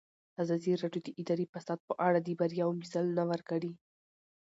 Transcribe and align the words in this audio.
ازادي 0.43 0.71
راډیو 0.81 1.01
د 1.05 1.09
اداري 1.21 1.45
فساد 1.53 1.79
په 1.87 1.93
اړه 2.07 2.19
د 2.21 2.29
بریاوو 2.39 2.79
مثالونه 2.81 3.23
ورکړي. 3.31 3.71